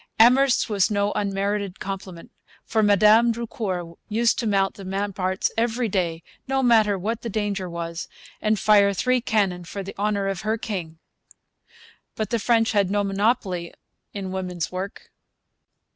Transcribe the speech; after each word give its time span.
Amherst's 0.19 0.67
was 0.67 0.89
no 0.89 1.11
unmerited 1.11 1.79
compliment; 1.79 2.31
for 2.65 2.81
Madame 2.81 3.31
Drucour 3.31 3.99
used 4.09 4.39
to 4.39 4.47
mount 4.47 4.73
the 4.73 4.83
ramparts 4.83 5.51
every 5.55 5.89
day, 5.89 6.23
no 6.47 6.63
matter 6.63 6.97
what 6.97 7.21
the 7.21 7.29
danger 7.29 7.69
was, 7.69 8.07
and 8.41 8.57
fire 8.59 8.95
three 8.95 9.21
cannon 9.21 9.63
for 9.63 9.83
the 9.83 9.95
honour 9.99 10.27
of 10.27 10.41
her 10.41 10.57
king. 10.57 10.97
But 12.15 12.31
the 12.31 12.39
French 12.39 12.71
had 12.71 12.89
no 12.89 13.03
monopoly 13.03 13.75
in 14.11 14.31
woman's 14.31 14.71
work. 14.71 15.11